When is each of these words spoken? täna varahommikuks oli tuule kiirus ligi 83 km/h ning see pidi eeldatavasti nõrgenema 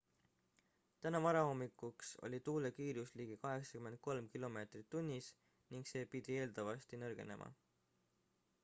täna 1.05 1.19
varahommikuks 1.25 2.09
oli 2.29 2.39
tuule 2.47 2.71
kiirus 2.77 3.13
ligi 3.21 3.37
83 3.45 4.27
km/h 4.37 5.05
ning 5.05 5.93
see 5.93 6.05
pidi 6.17 6.41
eeldatavasti 6.41 7.03
nõrgenema 7.05 7.55